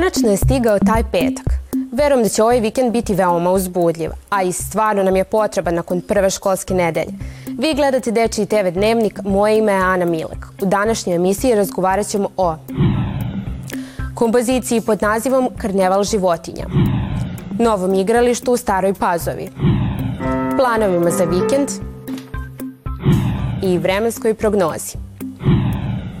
[0.00, 1.46] Konačno je stigao taj petak.
[1.92, 6.00] Verujem da će ovaj vikend biti veoma uzbudljiv, a i stvarno nam je potreba nakon
[6.00, 7.12] prve školske nedelje.
[7.58, 10.46] Vi gledate Dečiji TV Dnevnik, moje ime je Ana Milek.
[10.62, 12.56] U današnjoj emisiji razgovarat ćemo o
[14.14, 16.66] kompoziciji pod nazivom Karneval životinja,
[17.58, 19.50] novom igralištu u Staroj Pazovi,
[20.56, 21.68] planovima za vikend
[23.62, 25.09] i vremenskoj prognozi.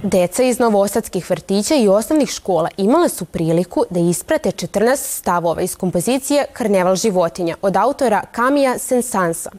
[0.02, 5.76] Deca iz novosadskih vrtića i osnovnih škola imala su priliku da isprate 14 stavova iz
[5.76, 9.50] kompozicije Karneval životinja od autora Kamija Sensansa.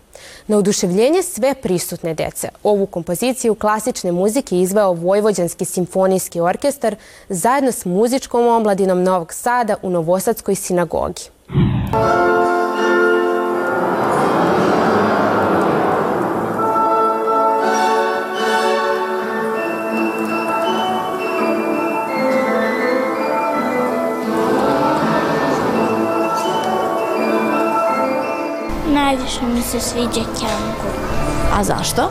[0.48, 6.96] Na oduševljenje sve prisutne dece ovu kompoziciju klasične muzike izveo Vojvođanski simfonijski orkestar
[7.30, 11.24] zajedno s muzičkom omladinom Novog Sada u Novosadskoj sinagogi.
[11.94, 13.01] Najviše
[29.72, 30.94] se sviđa Kjangur.
[31.60, 32.02] A zašto?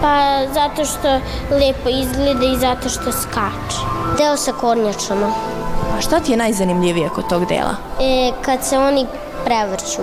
[0.00, 1.08] Pa zato što
[1.50, 3.80] lepo izgleda i zato što skače.
[4.18, 5.26] Deo sa kornjačama.
[5.96, 7.74] A šta ti je najzanimljivije kod tog dela?
[8.00, 9.06] E, kad se oni
[9.44, 10.02] prevrću.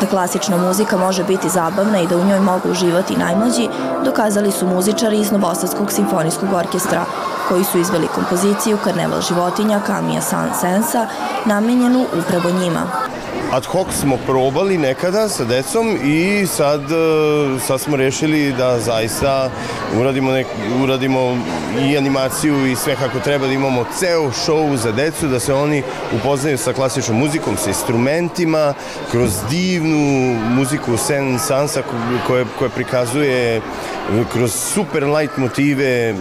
[0.00, 3.68] Da klasična muzika može biti zabavna i da u njoj mogu uživati najmlađi,
[4.04, 7.04] dokazali su muzičari iz Novosadskog simfonijskog orkestra,
[7.48, 11.06] koji su izveli kompoziciju Karneval životinja Kamija San Sensa,
[11.44, 12.82] namenjenu upravo njima
[13.52, 19.50] ad hoc smo probali nekada sa decom i sad, e, sad smo rešili da zaista
[20.00, 20.46] uradimo, nek,
[20.82, 21.38] uradimo
[21.88, 25.82] i animaciju i sve kako treba, da imamo ceo show za decu, da se oni
[26.16, 28.74] upoznaju sa klasičnom muzikom, sa instrumentima,
[29.10, 31.82] kroz divnu muziku Sen Sansa
[32.26, 33.60] koja, koja prikazuje
[34.32, 36.14] kroz super light motive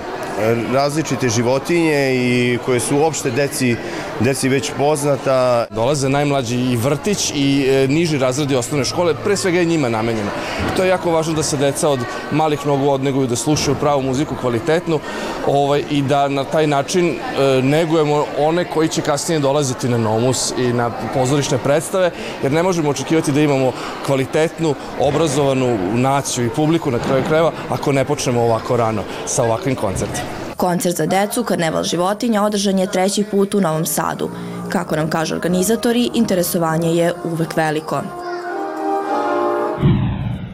[0.73, 3.75] različite životinje i koje su uopšte deci,
[4.19, 5.65] deci već poznata.
[5.69, 10.29] Dolaze najmlađi i vrtić i e, niži razredi osnovne škole, pre svega je njima namenjeno.
[10.77, 11.99] To je jako važno da se deca od
[12.31, 14.99] malih nogu odneguju, da slušaju pravu muziku, kvalitetnu
[15.47, 20.53] ovaj, i da na taj način e, negujemo one koji će kasnije dolaziti na Nomus
[20.57, 22.11] i na pozorišne predstave,
[22.43, 23.71] jer ne možemo očekivati da imamo
[24.05, 29.75] kvalitetnu, obrazovanu naciju i publiku na kraju krajeva ako ne počnemo ovako rano sa ovakvim
[29.75, 30.24] koncertima.
[30.65, 34.29] Koncert za decu Karneval životinja održan je treći put u Novom Sadu.
[34.69, 38.01] Kako nam kažu organizatori, interesovanje je uvek veliko.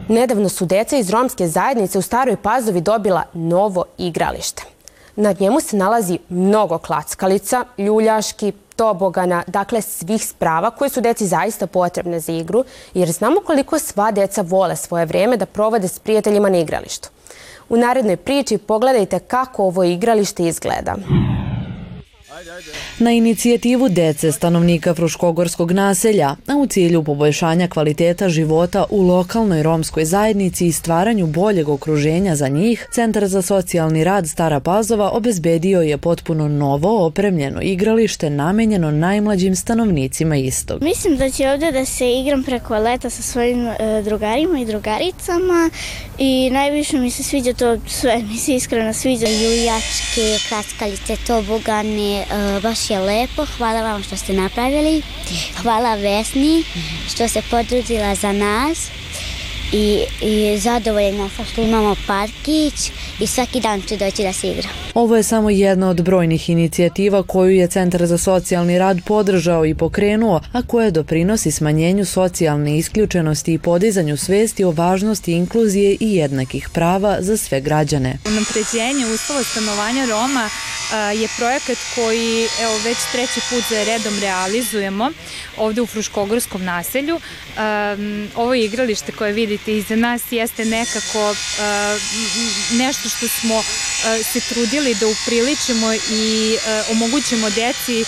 [0.08, 4.62] Nedavno su deca iz romske zajednice u Staroj Pazovi dobila novo igralište.
[5.16, 11.66] Na njemu se nalazi mnogo klackalica, ljuljaški, tobogana, dakle svih sprava koje su deci zaista
[11.66, 12.64] potrebne za igru,
[12.94, 17.08] jer znamo koliko sva deca vole svoje vreme da provode s prijateljima na igralištu.
[17.68, 20.96] U narednoj priči pogledajte kako ovo igralište izgleda.
[22.98, 30.04] Na inicijativu dece stanovnika Fruškogorskog naselja, a u cilju poboljšanja kvaliteta života u lokalnoj romskoj
[30.04, 35.98] zajednici i stvaranju boljeg okruženja za njih, Centar za socijalni rad Stara Pazova obezbedio je
[35.98, 40.82] potpuno novo opremljeno igralište namenjeno najmlađim stanovnicima istog.
[40.82, 45.70] Mislim da će ovde da se igram preko leta sa svojim e, drugarima i drugaricama
[46.18, 49.26] i najviše mi se sviđa to sve, mi se iskreno sviđa.
[49.26, 52.24] Jujačke, kraskalice, tobogane,
[52.62, 55.02] baš je lepo, hvala vam što ste napravili,
[55.56, 56.64] hvala Vesni
[57.08, 58.88] što se potrudila za nas
[59.72, 62.90] i, i zadovoljena sam što imamo parkić
[63.20, 64.68] i svaki dan ću doći da se igra.
[64.94, 69.74] Ovo je samo jedna od brojnih inicijativa koju je Centar za socijalni rad podržao i
[69.74, 76.68] pokrenuo, a koje doprinosi smanjenju socijalne isključenosti i podizanju svesti o važnosti inkluzije i jednakih
[76.72, 78.18] prava za sve građane.
[78.26, 80.50] Unapređenje uslova stanovanja Roma
[81.14, 85.10] je projekat koji evo, već treći put za redom realizujemo
[85.56, 87.20] ovde u Fruškogorskom naselju.
[88.36, 91.34] Ovo igralište koje vidite iza nas jeste nekako
[92.72, 93.62] nešto što smo
[94.32, 96.56] se trudili da upriličimo i
[96.92, 98.04] omogućimo deci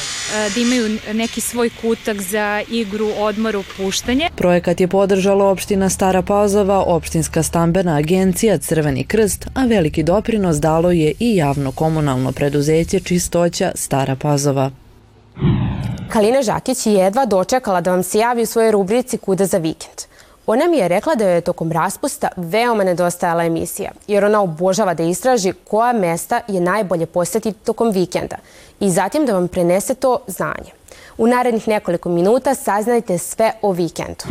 [0.55, 4.29] da imaju neki svoj kutak za igru, odmor, opuštanje.
[4.37, 10.91] Projekat je podržala opština Stara Pazova, opštinska stambena agencija Crveni krst, a veliki doprinos dalo
[10.91, 14.71] je i javno komunalno preduzeće Čistoća Stara Pazova.
[16.09, 19.99] Kalina Žakić je jedva dočekala da vam se javi u svojoj rubrici Kuda za vikend.
[20.47, 24.95] Ona mi je rekla da joj je tokom raspusta veoma nedostajala emisija, jer ona obožava
[24.95, 28.37] da istraži koja mesta je najbolje posetiti tokom vikenda
[28.81, 30.71] i zatim da vam prenese to znanje.
[31.19, 34.25] U narednih nekoliko minuta saznajte sve o vikendu.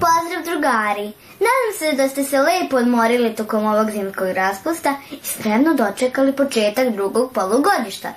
[0.00, 1.12] Pozdrav drugari!
[1.40, 6.88] Nadam se da ste se lepo odmorili tokom ovog zimskog raspusta i spremno dočekali početak
[6.88, 8.08] drugog polugodišta.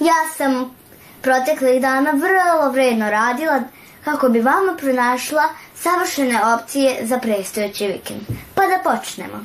[0.00, 0.74] Ja sam
[1.22, 3.60] proteklih dana vrlo vredno radila
[4.04, 5.42] kako bi vama pronašla
[5.84, 8.20] savršene opcije za prestojeći vikend.
[8.54, 9.44] Pa da počnemo.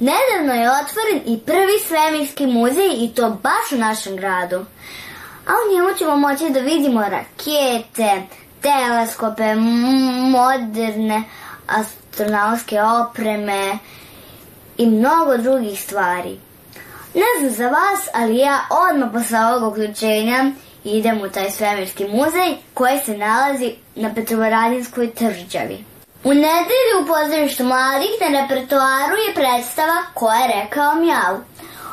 [0.00, 4.56] Nedavno je otvoren i prvi svemirski muzej i to baš u našem gradu.
[5.46, 8.22] A u njemu ćemo moći da vidimo rakete,
[8.60, 9.54] teleskope,
[10.30, 11.22] moderne
[11.66, 13.78] astronautske opreme
[14.78, 16.38] i mnogo drugih stvari.
[17.14, 20.52] Ne znam za vas, ali ja odmah posle ovog uključenja
[20.84, 25.84] idem u taj svemirski muzej koji se nalazi na Petrovaradinskoj tvrđavi.
[26.24, 31.38] U nedelju u pozorištu mladih na repertoaru je predstava Ko je rekao mjav.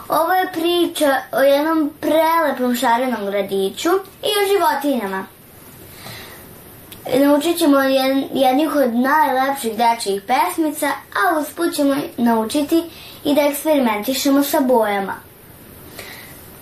[0.10, 3.90] Ovo je priča o jednom prelepom šarenom gradiću
[4.24, 5.26] i o životinjama.
[7.16, 7.80] Naučit ćemo
[8.34, 12.84] jednih od najlepših dečjih pesmica, a usput ćemo naučiti
[13.24, 15.29] i da eksperimentišemo sa bojama.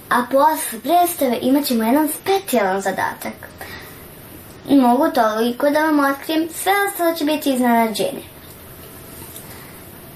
[0.09, 3.33] A posle predstave imat ćemo jedan specijalan zadatak.
[4.69, 8.23] Mogu toliko da vam otkrijem, sve ostalo će biti iznenađenje.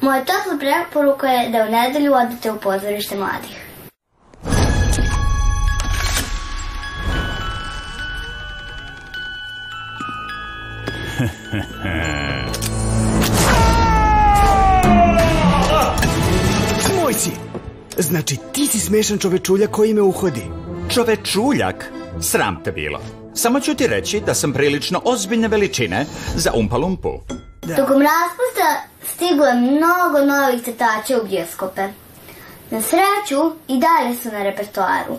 [0.01, 3.61] Moja topla preporuka je da u nedelju odete u pozorište mladih.
[17.01, 17.50] Moj si!
[17.97, 20.43] Znači, ti si smešan čovečuljak koji me uhodi.
[20.93, 21.91] Čovečuljak?
[22.21, 22.99] Sram te bilo.
[23.35, 26.05] Samo ću ti reći da sam prilično ozbiljne veličine
[26.35, 27.09] za umpalumpu.
[27.61, 27.75] Da.
[27.75, 28.81] Tokom raspusta
[29.13, 31.87] stiglo je mnogo novih crtača u bioskope.
[32.71, 35.17] Na sreću i dalje su na repertoaru.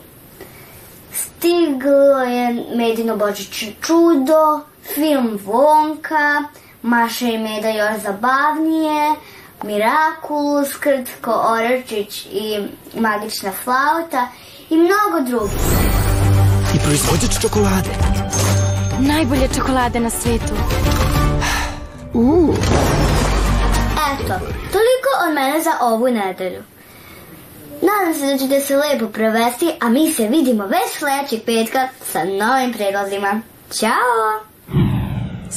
[1.12, 4.60] Stiglo je Medino Božićno čudo,
[4.94, 6.42] film Vonka,
[6.82, 9.14] Maša i Meda još zabavnije,
[9.64, 12.58] Mirakulus, Krtko Orčić i
[12.94, 14.28] Magična flauta
[14.70, 15.58] i mnogo drugih.
[16.74, 17.90] I proizvođač čokolade.
[19.00, 20.54] Najbolje čokolade na svetu.
[22.14, 22.56] Uh.
[24.12, 26.62] Eto, toliko od mene za ovu nedelju.
[27.82, 32.24] Nadam se da ćete se lepo prevesti, a mi se vidimo već sledećeg petka sa
[32.24, 33.40] novim predlozima.
[33.72, 34.51] Ćao!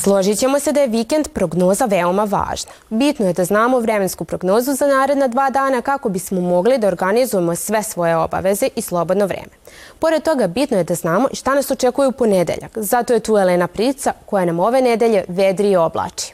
[0.03, 2.71] Složit ćemo se da je vikend prognoza veoma važna.
[2.89, 7.55] Bitno je da znamo vremensku prognozu za naredna dva dana kako bismo mogli da organizujemo
[7.55, 9.51] sve svoje obaveze i slobodno vreme.
[9.99, 12.71] Pored toga, bitno je da znamo šta nas očekuje u ponedeljak.
[12.75, 16.33] Zato je tu Elena Prica koja nam ove nedelje vedri i oblači.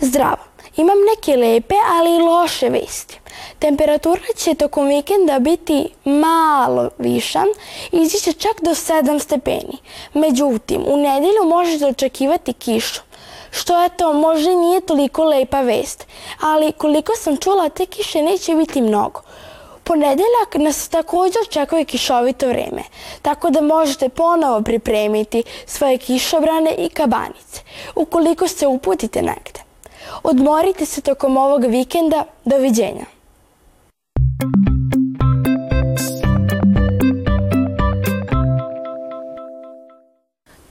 [0.00, 0.57] Zdravo!
[0.78, 3.20] Imam neke lepe, ali i loše vesti.
[3.58, 7.42] Temperatura će tokom vikenda biti malo viša,
[7.92, 9.78] ići će čak do 7 stepeni.
[10.14, 13.00] Međutim, u nedelju možete očekivati kišu,
[13.50, 16.06] što je to možda nije toliko lepa vest,
[16.40, 19.20] ali koliko sam čula, te kiše neće biti mnogo.
[19.84, 22.82] Ponedeljak nas također očekuje kišovito vreme,
[23.22, 27.62] tako da možete ponovo pripremiti svoje kišobrane i kabanice,
[27.94, 29.67] ukoliko se uputite negde.
[30.22, 32.24] Odmorite se tokom ovog vikenda.
[32.44, 33.04] Doviđenja.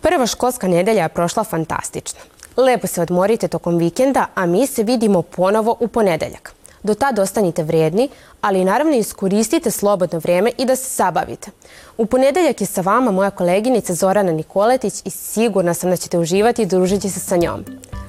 [0.02, 2.20] Prva školska nedelja je prošla fantastično.
[2.58, 6.54] Lepo se odmorite tokom vikenda, a mi se vidimo ponovo u ponedeljak.
[6.84, 8.10] Do tada ostanite vredni,
[8.42, 11.52] ali naravno iskoristite slobodno vrijeme i da se zabavite.
[11.98, 16.62] U ponedeljak je sa vama moja koleginica Zorana Nikoletić i sigurna sam da ćete uživati
[16.62, 17.66] i družiti se sa njom.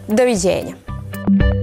[0.08, 0.87] Doviđenja!
[1.28, 1.57] Thank you.